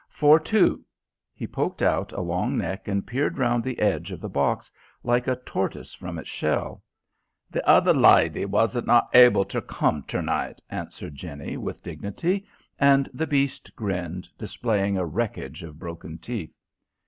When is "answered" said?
10.71-11.13